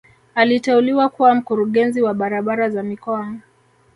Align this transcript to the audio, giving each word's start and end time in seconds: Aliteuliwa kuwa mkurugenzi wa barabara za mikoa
Aliteuliwa 0.35 1.09
kuwa 1.09 1.35
mkurugenzi 1.35 2.01
wa 2.01 2.13
barabara 2.13 2.69
za 2.69 2.83
mikoa 2.83 3.33